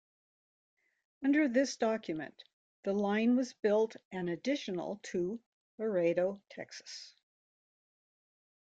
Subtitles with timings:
[1.23, 2.33] Under this document,
[2.81, 5.39] the line was built an additional to
[5.77, 7.13] Laredo, Texas.